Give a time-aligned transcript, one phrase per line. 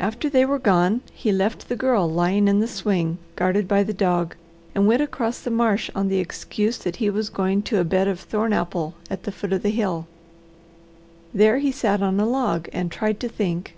[0.00, 3.92] After they were gone he left the Girl lying in the swing guarded by the
[3.92, 4.34] dog,
[4.74, 8.08] and went across the marsh on the excuse that he was going to a bed
[8.08, 10.06] of thorn apple at the foot of the hill.
[11.34, 13.74] There he sat on a log and tried to think.